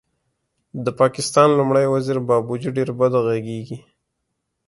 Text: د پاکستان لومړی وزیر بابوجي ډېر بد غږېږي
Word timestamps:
د 0.85 0.87
پاکستان 1.01 1.49
لومړی 1.59 1.85
وزیر 1.93 2.17
بابوجي 2.27 2.69
ډېر 2.77 2.89
بد 2.99 3.13
غږېږي 3.25 3.77